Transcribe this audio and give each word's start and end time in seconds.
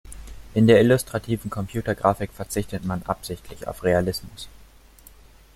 In 0.55 0.65
der 0.65 0.79
illustrativen 0.81 1.51
Computergrafik 1.51 2.31
verzichtet 2.33 2.83
man 2.83 3.03
absichtlich 3.03 3.67
auf 3.67 3.83
Realismus. 3.83 4.49